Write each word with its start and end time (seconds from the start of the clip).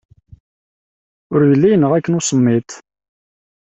Ur 1.33 1.41
yelli 1.49 1.69
yenɣa-ken 1.71 2.17
usemmiḍ. 2.19 2.69